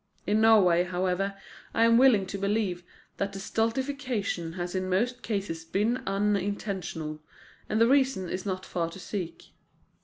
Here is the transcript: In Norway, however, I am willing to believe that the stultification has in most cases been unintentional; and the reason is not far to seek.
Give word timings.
In 0.25 0.41
Norway, 0.41 0.83
however, 0.83 1.35
I 1.75 1.83
am 1.85 1.99
willing 1.99 2.25
to 2.25 2.39
believe 2.39 2.83
that 3.17 3.33
the 3.33 3.39
stultification 3.39 4.53
has 4.53 4.73
in 4.73 4.89
most 4.89 5.21
cases 5.21 5.63
been 5.63 5.97
unintentional; 6.07 7.21
and 7.69 7.79
the 7.79 7.87
reason 7.87 8.27
is 8.27 8.43
not 8.43 8.65
far 8.65 8.89
to 8.89 8.99
seek. 8.99 9.51